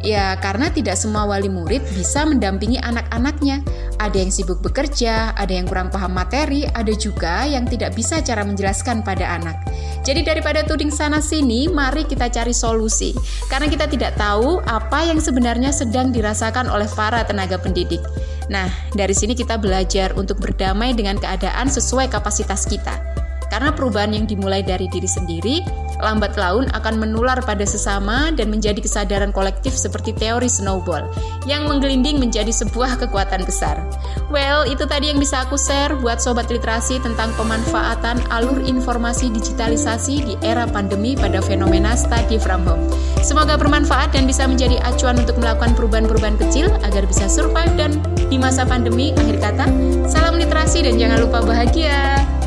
Ya, 0.00 0.32
karena 0.40 0.72
tidak 0.72 0.96
semua 0.96 1.28
wali 1.28 1.52
murid 1.52 1.84
bisa 1.92 2.24
mendampingi 2.24 2.80
anak-anaknya. 2.80 3.60
Ada 4.00 4.16
yang 4.16 4.32
sibuk 4.32 4.64
bekerja, 4.64 5.36
ada 5.36 5.52
yang 5.52 5.68
kurang 5.68 5.92
paham 5.92 6.16
materi, 6.16 6.64
ada 6.72 6.88
juga 6.96 7.44
yang 7.44 7.68
tidak 7.68 7.92
bisa 7.92 8.24
cara 8.24 8.40
menjelaskan 8.40 9.04
pada 9.04 9.36
anak. 9.36 9.60
Jadi 10.00 10.24
daripada 10.24 10.64
tuding 10.64 10.88
sana 10.88 11.20
sini, 11.20 11.68
mari 11.68 12.08
kita 12.08 12.32
cari 12.32 12.56
solusi. 12.56 13.12
Karena 13.52 13.68
kita 13.68 13.84
tidak 13.92 14.16
tahu 14.16 14.64
apa 14.64 15.04
yang 15.04 15.20
sebenarnya 15.20 15.68
sedang 15.68 16.08
dirasakan 16.16 16.72
oleh 16.72 16.88
para 16.96 17.20
tenaga 17.28 17.60
pendidik. 17.60 18.00
Nah, 18.48 18.72
dari 18.96 19.12
sini 19.12 19.36
kita 19.36 19.60
belajar 19.60 20.16
untuk 20.16 20.40
berdamai 20.40 20.96
dengan 20.96 21.20
keadaan 21.20 21.68
sesuai 21.68 22.08
kapasitas 22.08 22.64
kita. 22.64 22.96
Karena 23.52 23.74
perubahan 23.74 24.16
yang 24.16 24.24
dimulai 24.24 24.64
dari 24.64 24.88
diri 24.88 25.10
sendiri, 25.10 25.60
lambat 26.02 26.34
laun 26.36 26.66
akan 26.72 26.98
menular 26.98 27.38
pada 27.44 27.64
sesama 27.64 28.32
dan 28.34 28.48
menjadi 28.48 28.80
kesadaran 28.80 29.30
kolektif 29.30 29.76
seperti 29.76 30.16
teori 30.16 30.48
snowball 30.48 31.06
yang 31.44 31.68
menggelinding 31.68 32.18
menjadi 32.18 32.50
sebuah 32.50 33.00
kekuatan 33.00 33.44
besar. 33.44 33.80
Well, 34.32 34.66
itu 34.66 34.86
tadi 34.86 35.10
yang 35.12 35.18
bisa 35.18 35.44
aku 35.44 35.60
share 35.60 35.94
buat 35.98 36.22
sobat 36.22 36.48
literasi 36.48 37.02
tentang 37.02 37.34
pemanfaatan 37.34 38.20
alur 38.30 38.62
informasi 38.62 39.30
digitalisasi 39.30 40.14
di 40.24 40.34
era 40.40 40.64
pandemi 40.66 41.18
pada 41.18 41.42
fenomena 41.44 41.94
study 41.94 42.40
from 42.40 42.62
home. 42.64 42.82
Semoga 43.20 43.60
bermanfaat 43.60 44.16
dan 44.16 44.24
bisa 44.24 44.48
menjadi 44.48 44.80
acuan 44.86 45.20
untuk 45.20 45.36
melakukan 45.36 45.76
perubahan-perubahan 45.76 46.40
kecil 46.40 46.72
agar 46.86 47.04
bisa 47.04 47.28
survive 47.28 47.74
dan 47.76 48.00
di 48.30 48.38
masa 48.40 48.64
pandemi 48.64 49.12
akhir 49.18 49.42
kata, 49.42 49.66
salam 50.06 50.38
literasi 50.38 50.86
dan 50.86 50.96
jangan 50.96 51.26
lupa 51.26 51.44
bahagia. 51.44 52.39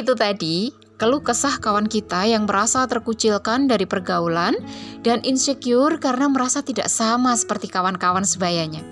Itu 0.00 0.14
tadi 0.14 0.70
keluh 0.98 1.22
kesah 1.22 1.62
kawan 1.62 1.86
kita 1.86 2.26
yang 2.26 2.46
merasa 2.50 2.82
terkucilkan 2.90 3.70
dari 3.70 3.86
pergaulan 3.86 4.58
dan 5.06 5.22
insecure 5.22 6.02
karena 6.02 6.26
merasa 6.26 6.62
tidak 6.62 6.90
sama 6.90 7.38
seperti 7.38 7.70
kawan-kawan 7.70 8.26
sebayanya. 8.26 8.82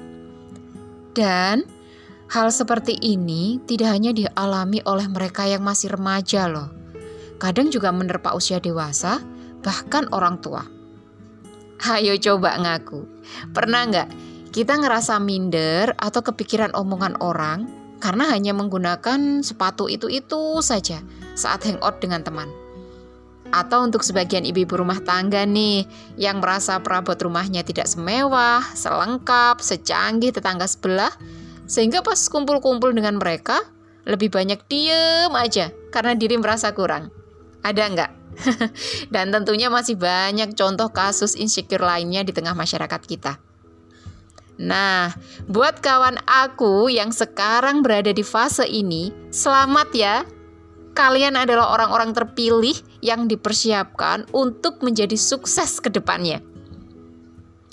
Dan 1.14 1.66
hal 2.30 2.54
seperti 2.54 2.94
ini 3.02 3.58
tidak 3.66 3.90
hanya 3.90 4.14
dialami 4.14 4.78
oleh 4.86 5.10
mereka 5.10 5.50
yang 5.50 5.66
masih 5.66 5.98
remaja 5.98 6.46
loh. 6.46 6.70
Kadang 7.42 7.74
juga 7.74 7.90
menerpa 7.90 8.32
usia 8.38 8.62
dewasa, 8.62 9.20
bahkan 9.66 10.06
orang 10.14 10.38
tua. 10.38 10.62
Ayo 11.90 12.16
coba 12.22 12.56
ngaku. 12.56 13.04
Pernah 13.52 13.82
nggak 13.90 14.08
kita 14.54 14.80
ngerasa 14.80 15.20
minder 15.20 15.92
atau 16.00 16.24
kepikiran 16.24 16.72
omongan 16.72 17.20
orang 17.20 17.85
karena 17.98 18.28
hanya 18.32 18.52
menggunakan 18.52 19.40
sepatu 19.40 19.88
itu-itu 19.88 20.60
saja 20.60 21.00
saat 21.36 21.64
hangout 21.64 22.00
dengan 22.00 22.20
teman. 22.24 22.48
Atau 23.54 23.86
untuk 23.86 24.02
sebagian 24.02 24.42
ibu-ibu 24.42 24.82
rumah 24.82 24.98
tangga 25.00 25.46
nih 25.46 25.86
yang 26.18 26.42
merasa 26.42 26.82
perabot 26.82 27.14
rumahnya 27.14 27.62
tidak 27.62 27.86
semewah, 27.86 28.62
selengkap, 28.74 29.62
secanggih 29.62 30.34
tetangga 30.34 30.66
sebelah, 30.66 31.14
sehingga 31.70 32.02
pas 32.02 32.18
kumpul-kumpul 32.26 32.90
dengan 32.90 33.22
mereka 33.22 33.62
lebih 34.06 34.30
banyak 34.34 34.62
diem 34.66 35.30
aja 35.34 35.70
karena 35.94 36.18
diri 36.18 36.38
merasa 36.38 36.74
kurang. 36.74 37.10
Ada 37.62 37.82
nggak? 37.86 38.10
Dan 39.14 39.32
tentunya 39.32 39.70
masih 39.72 39.98
banyak 39.98 40.54
contoh 40.54 40.90
kasus 40.90 41.34
insecure 41.38 41.82
lainnya 41.82 42.22
di 42.22 42.34
tengah 42.34 42.54
masyarakat 42.54 43.02
kita. 43.06 43.45
Nah, 44.56 45.12
buat 45.44 45.84
kawan 45.84 46.16
aku 46.24 46.88
yang 46.88 47.12
sekarang 47.12 47.84
berada 47.84 48.08
di 48.08 48.24
fase 48.24 48.64
ini, 48.64 49.12
selamat 49.28 49.88
ya. 49.92 50.16
Kalian 50.96 51.36
adalah 51.36 51.76
orang-orang 51.76 52.16
terpilih 52.16 52.72
yang 53.04 53.28
dipersiapkan 53.28 54.32
untuk 54.32 54.80
menjadi 54.80 55.12
sukses 55.12 55.76
ke 55.76 55.92
depannya. 55.92 56.40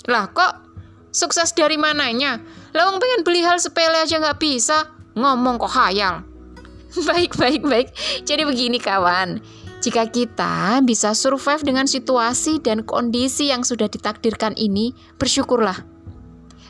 Lah 0.04 0.28
kok 0.28 0.60
sukses 1.08 1.56
dari 1.56 1.80
mananya? 1.80 2.36
Lawang 2.76 3.00
pengen 3.00 3.24
beli 3.24 3.40
hal 3.40 3.56
sepele 3.56 4.04
aja 4.04 4.20
nggak 4.20 4.36
bisa, 4.36 4.92
ngomong 5.16 5.56
kok 5.56 5.72
hayal. 5.72 6.20
baik, 7.08 7.32
baik, 7.40 7.64
baik. 7.64 7.88
Jadi 8.28 8.44
begini 8.44 8.76
kawan, 8.76 9.40
jika 9.80 10.04
kita 10.04 10.84
bisa 10.84 11.16
survive 11.16 11.64
dengan 11.64 11.88
situasi 11.88 12.60
dan 12.60 12.84
kondisi 12.84 13.48
yang 13.48 13.64
sudah 13.64 13.88
ditakdirkan 13.88 14.52
ini, 14.60 14.92
bersyukurlah 15.16 15.93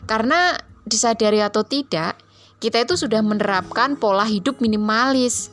karena 0.04 0.56
disadari 0.84 1.40
atau 1.40 1.64
tidak, 1.64 2.20
kita 2.60 2.84
itu 2.84 2.96
sudah 2.96 3.20
menerapkan 3.20 3.96
pola 3.96 4.24
hidup 4.24 4.60
minimalis. 4.60 5.52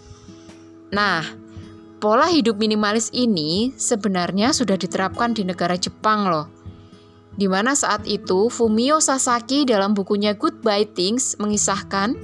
Nah, 0.92 1.24
pola 2.00 2.28
hidup 2.28 2.60
minimalis 2.60 3.12
ini 3.12 3.76
sebenarnya 3.76 4.52
sudah 4.56 4.76
diterapkan 4.76 5.36
di 5.36 5.48
negara 5.48 5.76
Jepang 5.76 6.28
loh. 6.28 6.48
Di 7.32 7.48
mana 7.48 7.72
saat 7.76 8.04
itu 8.12 8.52
Fumio 8.52 9.00
Sasaki 9.00 9.64
dalam 9.64 9.96
bukunya 9.96 10.36
Goodbye 10.36 10.88
Things 10.92 11.40
mengisahkan 11.40 12.20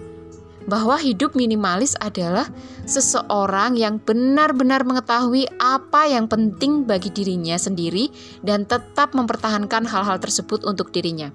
bahwa 0.68 1.00
hidup 1.00 1.32
minimalis 1.32 1.96
adalah 2.04 2.52
seseorang 2.84 3.80
yang 3.80 4.04
benar-benar 4.04 4.84
mengetahui 4.84 5.48
apa 5.64 6.12
yang 6.12 6.28
penting 6.28 6.84
bagi 6.84 7.08
dirinya 7.08 7.56
sendiri 7.56 8.12
dan 8.44 8.68
tetap 8.68 9.16
mempertahankan 9.16 9.88
hal-hal 9.88 10.20
tersebut 10.20 10.68
untuk 10.68 10.92
dirinya. 10.92 11.32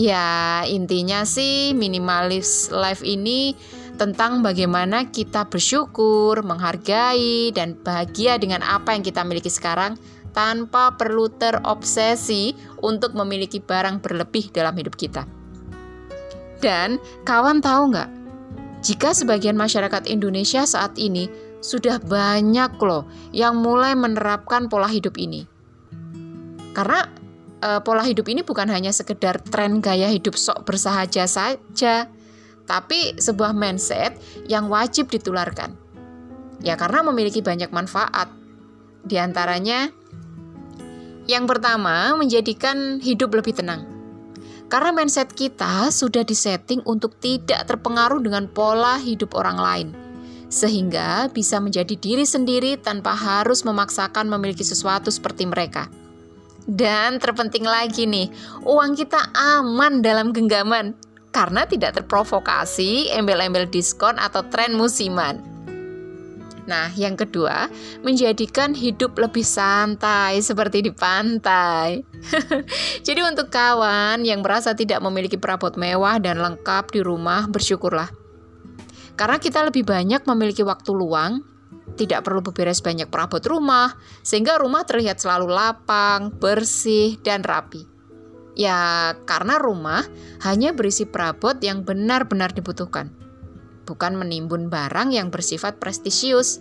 Ya, 0.00 0.64
intinya 0.64 1.28
sih 1.28 1.76
minimalis 1.76 2.72
life 2.72 3.04
ini 3.04 3.52
tentang 4.00 4.40
bagaimana 4.40 5.12
kita 5.12 5.52
bersyukur, 5.52 6.40
menghargai, 6.40 7.52
dan 7.52 7.76
bahagia 7.76 8.40
dengan 8.40 8.64
apa 8.64 8.96
yang 8.96 9.04
kita 9.04 9.20
miliki 9.28 9.52
sekarang 9.52 10.00
tanpa 10.32 10.96
perlu 10.96 11.28
terobsesi 11.28 12.56
untuk 12.80 13.12
memiliki 13.12 13.60
barang 13.60 14.00
berlebih 14.00 14.48
dalam 14.56 14.72
hidup 14.72 14.96
kita. 14.96 15.28
Dan 16.64 16.96
kawan 17.28 17.60
tahu 17.60 17.92
nggak, 17.92 18.10
jika 18.80 19.12
sebagian 19.12 19.60
masyarakat 19.60 20.08
Indonesia 20.08 20.64
saat 20.64 20.96
ini 20.96 21.28
sudah 21.60 22.00
banyak 22.00 22.72
loh 22.80 23.04
yang 23.36 23.60
mulai 23.60 23.92
menerapkan 23.92 24.72
pola 24.72 24.88
hidup 24.88 25.20
ini. 25.20 25.44
Karena 26.72 27.19
uh, 27.62 27.80
pola 27.84 28.04
hidup 28.04 28.26
ini 28.28 28.40
bukan 28.44 28.68
hanya 28.68 28.90
sekedar 28.90 29.40
tren 29.40 29.80
gaya 29.84 30.08
hidup 30.08 30.36
sok 30.36 30.64
bersahaja 30.64 31.24
saja, 31.28 32.08
tapi 32.64 33.16
sebuah 33.16 33.52
mindset 33.52 34.16
yang 34.48 34.68
wajib 34.68 35.08
ditularkan. 35.08 35.76
Ya 36.60 36.76
karena 36.76 37.00
memiliki 37.06 37.40
banyak 37.40 37.72
manfaat. 37.72 38.28
Di 39.00 39.16
antaranya 39.16 39.88
yang 41.30 41.46
pertama, 41.46 42.16
menjadikan 42.18 42.98
hidup 42.98 43.32
lebih 43.32 43.54
tenang. 43.54 43.86
Karena 44.70 44.90
mindset 44.94 45.34
kita 45.34 45.90
sudah 45.90 46.22
disetting 46.22 46.82
untuk 46.86 47.18
tidak 47.22 47.66
terpengaruh 47.66 48.22
dengan 48.22 48.46
pola 48.50 48.98
hidup 48.98 49.34
orang 49.38 49.58
lain. 49.58 49.88
Sehingga 50.50 51.30
bisa 51.30 51.62
menjadi 51.62 51.94
diri 51.94 52.26
sendiri 52.26 52.78
tanpa 52.78 53.14
harus 53.14 53.62
memaksakan 53.62 54.26
memiliki 54.26 54.66
sesuatu 54.66 55.10
seperti 55.10 55.46
mereka. 55.46 55.86
Dan 56.70 57.18
terpenting 57.18 57.66
lagi 57.66 58.06
nih, 58.06 58.30
uang 58.62 58.94
kita 58.94 59.34
aman 59.34 60.06
dalam 60.06 60.30
genggaman 60.30 60.94
karena 61.34 61.66
tidak 61.66 61.98
terprovokasi 61.98 63.10
embel-embel 63.10 63.66
diskon 63.66 64.14
atau 64.22 64.46
tren 64.46 64.78
musiman. 64.78 65.42
Nah, 66.70 66.94
yang 66.94 67.18
kedua, 67.18 67.66
menjadikan 68.06 68.70
hidup 68.70 69.18
lebih 69.18 69.42
santai 69.42 70.38
seperti 70.38 70.86
di 70.86 70.94
pantai. 70.94 72.06
Jadi 73.06 73.20
untuk 73.26 73.50
kawan 73.50 74.22
yang 74.22 74.38
merasa 74.38 74.70
tidak 74.70 75.02
memiliki 75.02 75.34
perabot 75.34 75.74
mewah 75.74 76.22
dan 76.22 76.38
lengkap 76.38 76.94
di 76.94 77.02
rumah, 77.02 77.50
bersyukurlah. 77.50 78.14
Karena 79.18 79.42
kita 79.42 79.66
lebih 79.66 79.82
banyak 79.82 80.22
memiliki 80.22 80.62
waktu 80.62 80.94
luang 80.94 81.49
tidak 81.94 82.26
perlu 82.26 82.40
beberes 82.44 82.80
banyak 82.80 83.08
perabot 83.08 83.42
rumah, 83.44 83.96
sehingga 84.22 84.60
rumah 84.60 84.86
terlihat 84.86 85.18
selalu 85.18 85.50
lapang, 85.50 86.34
bersih, 86.36 87.18
dan 87.22 87.42
rapi. 87.42 87.86
Ya, 88.58 89.14
karena 89.24 89.56
rumah 89.56 90.04
hanya 90.44 90.74
berisi 90.74 91.06
perabot 91.06 91.56
yang 91.62 91.86
benar-benar 91.86 92.52
dibutuhkan, 92.52 93.14
bukan 93.86 94.18
menimbun 94.18 94.68
barang 94.68 95.14
yang 95.14 95.32
bersifat 95.32 95.78
prestisius. 95.80 96.60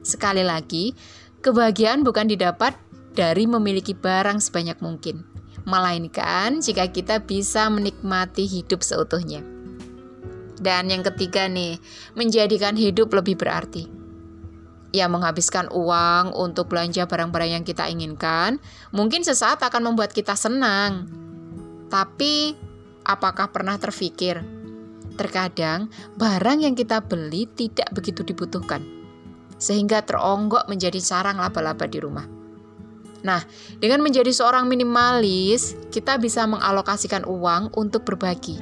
Sekali 0.00 0.40
lagi, 0.40 0.96
kebahagiaan 1.44 2.06
bukan 2.06 2.30
didapat 2.30 2.78
dari 3.12 3.44
memiliki 3.44 3.92
barang 3.92 4.40
sebanyak 4.40 4.80
mungkin, 4.80 5.26
melainkan 5.68 6.62
jika 6.62 6.88
kita 6.88 7.20
bisa 7.20 7.68
menikmati 7.68 8.48
hidup 8.48 8.80
seutuhnya. 8.80 9.44
Dan 10.60 10.92
yang 10.92 11.00
ketiga 11.04 11.48
nih, 11.48 11.80
menjadikan 12.16 12.76
hidup 12.76 13.12
lebih 13.16 13.40
berarti 13.40 13.99
ya 14.90 15.06
menghabiskan 15.06 15.70
uang 15.70 16.34
untuk 16.34 16.70
belanja 16.70 17.06
barang-barang 17.06 17.60
yang 17.60 17.64
kita 17.66 17.86
inginkan, 17.86 18.58
mungkin 18.90 19.22
sesaat 19.22 19.62
akan 19.62 19.92
membuat 19.92 20.10
kita 20.14 20.34
senang. 20.34 21.06
Tapi 21.90 22.54
apakah 23.06 23.50
pernah 23.50 23.78
terfikir 23.78 24.42
terkadang 25.18 25.92
barang 26.16 26.64
yang 26.64 26.72
kita 26.72 27.04
beli 27.04 27.44
tidak 27.52 27.92
begitu 27.92 28.24
dibutuhkan 28.24 28.80
sehingga 29.60 30.00
teronggok 30.00 30.64
menjadi 30.64 30.96
sarang 30.96 31.36
laba-laba 31.36 31.84
di 31.84 32.00
rumah. 32.00 32.24
Nah, 33.20 33.44
dengan 33.76 34.00
menjadi 34.00 34.32
seorang 34.32 34.64
minimalis, 34.64 35.76
kita 35.92 36.16
bisa 36.16 36.48
mengalokasikan 36.48 37.28
uang 37.28 37.76
untuk 37.76 38.08
berbagi. 38.08 38.56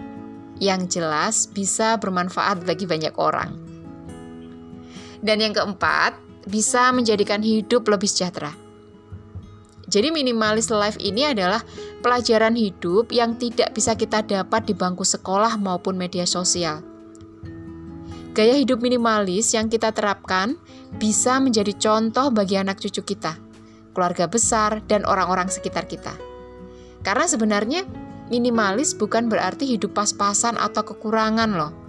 Yang 0.59 0.99
jelas 0.99 1.47
bisa 1.47 1.95
bermanfaat 2.03 2.67
bagi 2.67 2.91
banyak 2.91 3.15
orang. 3.15 3.68
Dan 5.19 5.43
yang 5.43 5.55
keempat, 5.55 6.15
bisa 6.49 6.89
menjadikan 6.95 7.45
hidup 7.45 7.87
lebih 7.87 8.09
sejahtera. 8.09 8.55
Jadi 9.89 10.13
minimalis 10.13 10.69
life 10.69 11.01
ini 11.01 11.33
adalah 11.33 11.65
pelajaran 12.05 12.53
hidup 12.53 13.09
yang 13.09 13.41
tidak 13.41 13.73
bisa 13.73 13.97
kita 13.97 14.21
dapat 14.21 14.69
di 14.69 14.77
bangku 14.77 15.05
sekolah 15.05 15.57
maupun 15.57 15.97
media 15.97 16.29
sosial. 16.29 16.85
Gaya 18.37 18.55
hidup 18.61 18.85
minimalis 18.85 19.57
yang 19.57 19.73
kita 19.73 19.91
terapkan 19.91 20.61
bisa 21.01 21.41
menjadi 21.41 21.73
contoh 21.75 22.29
bagi 22.29 22.61
anak 22.61 22.79
cucu 22.79 23.01
kita, 23.01 23.41
keluarga 23.97 24.29
besar, 24.29 24.85
dan 24.85 25.09
orang-orang 25.09 25.49
sekitar 25.49 25.89
kita. 25.89 26.13
Karena 27.01 27.25
sebenarnya 27.25 27.89
minimalis 28.29 28.93
bukan 28.93 29.33
berarti 29.33 29.65
hidup 29.65 29.97
pas-pasan 29.97 30.61
atau 30.61 30.85
kekurangan 30.85 31.51
loh 31.57 31.88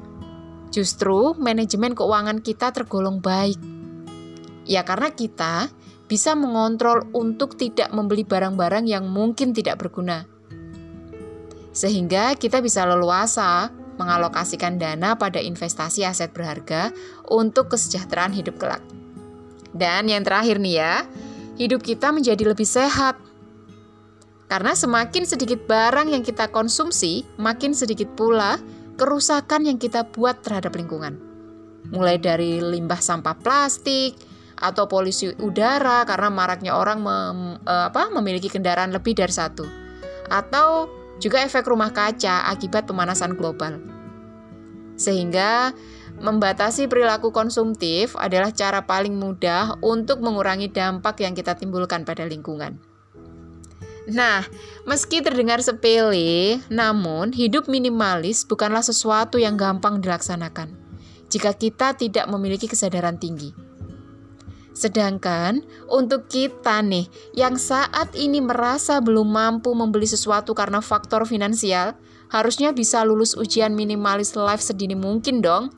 Justru 0.70 1.34
manajemen 1.38 1.98
keuangan 1.98 2.46
kita 2.46 2.70
tergolong 2.70 3.22
baik. 3.22 3.58
Ya 4.70 4.86
karena 4.86 5.10
kita 5.10 5.74
bisa 6.10 6.34
mengontrol 6.34 7.06
untuk 7.14 7.58
tidak 7.58 7.90
membeli 7.94 8.26
barang-barang 8.26 8.86
yang 8.90 9.10
mungkin 9.10 9.54
tidak 9.54 9.82
berguna. 9.82 10.26
Sehingga 11.74 12.34
kita 12.38 12.62
bisa 12.62 12.86
leluasa 12.86 13.70
mengalokasikan 14.02 14.80
dana 14.82 15.14
pada 15.20 15.38
investasi 15.38 16.08
aset 16.08 16.34
berharga 16.34 16.90
untuk 17.30 17.70
kesejahteraan 17.74 18.34
hidup 18.34 18.58
kelak. 18.58 18.82
Dan 19.70 20.10
yang 20.10 20.26
terakhir 20.26 20.58
nih 20.58 20.82
ya, 20.82 20.94
hidup 21.62 21.86
kita 21.86 22.10
menjadi 22.10 22.42
lebih 22.42 22.66
sehat. 22.66 23.20
Karena 24.50 24.74
semakin 24.74 25.30
sedikit 25.30 25.70
barang 25.70 26.10
yang 26.10 26.26
kita 26.26 26.50
konsumsi, 26.50 27.22
makin 27.38 27.78
sedikit 27.78 28.10
pula 28.18 28.58
kerusakan 29.00 29.72
yang 29.72 29.80
kita 29.80 30.04
buat 30.12 30.44
terhadap 30.44 30.76
lingkungan. 30.76 31.16
Mulai 31.96 32.20
dari 32.20 32.60
limbah 32.60 33.00
sampah 33.00 33.40
plastik 33.40 34.20
atau 34.60 34.92
polusi 34.92 35.32
udara 35.40 36.04
karena 36.04 36.28
maraknya 36.28 36.76
orang 36.76 37.00
mem, 37.00 37.40
eh, 37.64 37.88
apa, 37.88 38.12
memiliki 38.12 38.52
kendaraan 38.52 38.92
lebih 38.92 39.16
dari 39.16 39.32
satu. 39.32 39.64
Atau 40.28 40.92
juga 41.24 41.40
efek 41.40 41.64
rumah 41.64 41.96
kaca 41.96 42.52
akibat 42.52 42.84
pemanasan 42.84 43.40
global. 43.40 43.80
Sehingga 45.00 45.72
membatasi 46.20 46.92
perilaku 46.92 47.32
konsumtif 47.32 48.20
adalah 48.20 48.52
cara 48.52 48.84
paling 48.84 49.16
mudah 49.16 49.80
untuk 49.80 50.20
mengurangi 50.20 50.68
dampak 50.68 51.24
yang 51.24 51.32
kita 51.32 51.56
timbulkan 51.56 52.04
pada 52.04 52.28
lingkungan. 52.28 52.89
Nah, 54.10 54.42
meski 54.90 55.22
terdengar 55.22 55.62
sepele, 55.62 56.58
namun 56.74 57.30
hidup 57.30 57.70
minimalis 57.70 58.42
bukanlah 58.42 58.82
sesuatu 58.82 59.38
yang 59.38 59.54
gampang 59.54 60.02
dilaksanakan 60.02 60.74
jika 61.30 61.54
kita 61.54 61.94
tidak 61.94 62.26
memiliki 62.26 62.66
kesadaran 62.66 63.22
tinggi. 63.22 63.54
Sedangkan 64.74 65.62
untuk 65.92 66.26
kita 66.26 66.82
nih 66.82 67.06
yang 67.38 67.60
saat 67.60 68.16
ini 68.18 68.42
merasa 68.42 68.98
belum 68.98 69.30
mampu 69.30 69.76
membeli 69.78 70.10
sesuatu 70.10 70.58
karena 70.58 70.82
faktor 70.82 71.30
finansial, 71.30 71.94
harusnya 72.34 72.74
bisa 72.74 73.06
lulus 73.06 73.38
ujian 73.38 73.78
minimalis 73.78 74.34
life 74.34 74.64
sedini 74.64 74.98
mungkin 74.98 75.46
dong. 75.46 75.70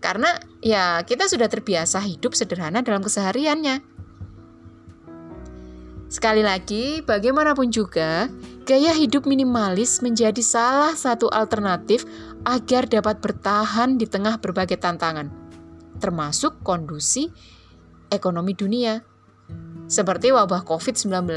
Karena 0.00 0.36
ya 0.60 1.00
kita 1.04 1.28
sudah 1.28 1.48
terbiasa 1.48 2.00
hidup 2.04 2.36
sederhana 2.36 2.84
dalam 2.84 3.00
kesehariannya. 3.00 3.93
Sekali 6.14 6.46
lagi, 6.46 7.02
bagaimanapun 7.02 7.74
juga, 7.74 8.30
gaya 8.62 8.94
hidup 8.94 9.26
minimalis 9.26 9.98
menjadi 9.98 10.38
salah 10.46 10.94
satu 10.94 11.26
alternatif 11.26 12.06
agar 12.46 12.86
dapat 12.86 13.18
bertahan 13.18 13.98
di 13.98 14.06
tengah 14.06 14.38
berbagai 14.38 14.78
tantangan, 14.78 15.26
termasuk 15.98 16.62
kondisi 16.62 17.34
ekonomi 18.14 18.54
dunia. 18.54 19.02
Seperti 19.90 20.30
wabah 20.30 20.62
COVID-19 20.62 21.34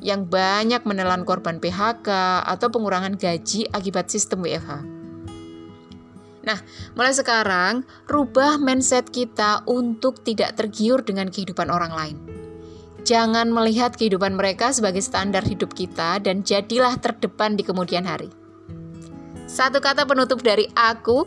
yang 0.00 0.24
banyak 0.24 0.88
menelan 0.88 1.28
korban 1.28 1.60
PHK 1.60 2.08
atau 2.48 2.72
pengurangan 2.72 3.20
gaji 3.20 3.68
akibat 3.68 4.08
sistem 4.08 4.48
WFH. 4.48 4.80
Nah, 6.40 6.58
mulai 6.96 7.12
sekarang, 7.12 7.84
rubah 8.08 8.56
mindset 8.56 9.12
kita 9.12 9.60
untuk 9.68 10.24
tidak 10.24 10.56
tergiur 10.56 11.04
dengan 11.04 11.28
kehidupan 11.28 11.68
orang 11.68 11.92
lain 11.92 12.46
Jangan 13.06 13.54
melihat 13.54 13.94
kehidupan 13.94 14.34
mereka 14.34 14.74
sebagai 14.74 14.98
standar 14.98 15.46
hidup 15.46 15.78
kita 15.78 16.18
dan 16.18 16.42
jadilah 16.42 16.98
terdepan 16.98 17.54
di 17.54 17.62
kemudian 17.62 18.02
hari. 18.02 18.26
Satu 19.46 19.78
kata 19.78 20.10
penutup 20.10 20.42
dari 20.42 20.66
aku, 20.74 21.22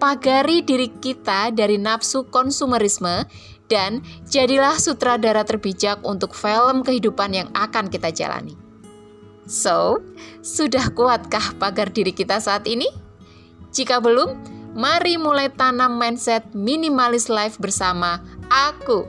pagari 0.00 0.64
diri 0.64 0.88
kita 0.88 1.52
dari 1.52 1.76
nafsu 1.76 2.24
konsumerisme 2.32 3.28
dan 3.68 4.00
jadilah 4.24 4.80
sutradara 4.80 5.44
terbijak 5.44 6.00
untuk 6.00 6.32
film 6.32 6.80
kehidupan 6.80 7.36
yang 7.36 7.48
akan 7.52 7.92
kita 7.92 8.08
jalani. 8.08 8.56
So, 9.44 10.00
sudah 10.40 10.96
kuatkah 10.96 11.60
pagar 11.60 11.92
diri 11.92 12.16
kita 12.16 12.40
saat 12.40 12.64
ini? 12.64 12.88
Jika 13.68 14.00
belum, 14.00 14.32
mari 14.72 15.20
mulai 15.20 15.52
tanam 15.52 16.00
mindset 16.00 16.56
minimalis 16.56 17.28
life 17.28 17.60
bersama 17.60 18.24
aku, 18.48 19.04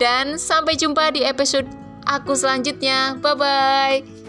dan 0.00 0.40
sampai 0.40 0.74
jumpa 0.80 1.12
di 1.12 1.20
episode 1.22 1.68
aku 2.08 2.32
selanjutnya. 2.32 3.20
Bye 3.20 3.36
bye. 3.36 4.19